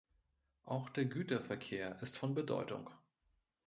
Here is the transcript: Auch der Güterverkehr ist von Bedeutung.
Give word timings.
Auch 0.65 0.89
der 0.89 1.05
Güterverkehr 1.05 2.01
ist 2.01 2.17
von 2.17 2.33
Bedeutung. 2.33 2.89